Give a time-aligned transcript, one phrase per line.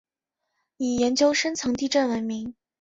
[0.77, 2.55] 以研究深层地震闻名。